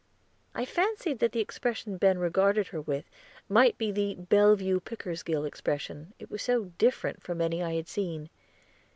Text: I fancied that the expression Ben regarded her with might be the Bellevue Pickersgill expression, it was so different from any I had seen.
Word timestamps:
I 0.55 0.65
fancied 0.65 1.19
that 1.19 1.31
the 1.31 1.41
expression 1.41 1.97
Ben 1.97 2.17
regarded 2.17 2.69
her 2.69 2.81
with 2.81 3.07
might 3.47 3.77
be 3.77 3.91
the 3.91 4.15
Bellevue 4.15 4.79
Pickersgill 4.79 5.45
expression, 5.45 6.15
it 6.17 6.31
was 6.31 6.41
so 6.41 6.71
different 6.79 7.21
from 7.21 7.39
any 7.39 7.61
I 7.61 7.75
had 7.75 7.87
seen. 7.87 8.31